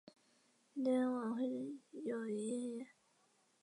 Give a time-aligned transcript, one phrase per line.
[0.73, 1.37] 今天晚上
[1.91, 2.87] 有宴会